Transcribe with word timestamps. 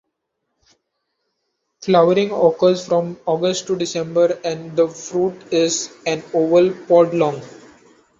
Flowering 1.81 2.31
occurs 2.31 2.87
from 2.87 3.19
August 3.27 3.67
to 3.67 3.77
December 3.77 4.39
and 4.43 4.75
the 4.75 4.87
fruit 4.87 5.39
is 5.53 5.91
an 6.07 6.23
oval 6.33 6.73
pod 6.87 7.13
long. 7.13 7.39